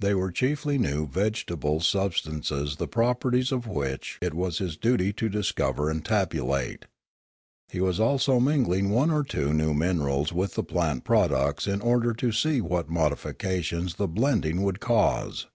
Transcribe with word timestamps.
They 0.00 0.14
were 0.14 0.32
chiefly 0.32 0.78
new 0.78 1.06
vegetable 1.06 1.80
substances 1.80 2.76
the 2.76 2.88
properties 2.88 3.52
of 3.52 3.66
which 3.66 4.16
it 4.22 4.32
was 4.32 4.56
his 4.56 4.74
duty 4.78 5.12
to 5.12 5.28
discover 5.28 5.90
and 5.90 6.02
tabulate. 6.02 6.86
He 7.68 7.82
was 7.82 8.00
also 8.00 8.40
mingling 8.40 8.88
one 8.88 9.10
or 9.10 9.22
two 9.22 9.52
new 9.52 9.74
minerals 9.74 10.32
with 10.32 10.54
the 10.54 10.64
plant 10.64 11.04
products 11.04 11.66
in 11.66 11.82
order 11.82 12.14
to 12.14 12.32
see 12.32 12.62
what 12.62 12.88
modification 12.88 13.86
the 13.98 14.08
blending 14.08 14.62
would 14.62 14.80
cause. 14.80 15.46